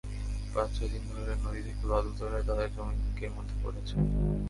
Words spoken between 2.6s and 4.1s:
জমি হুমকির মধ্যে পড়েছে।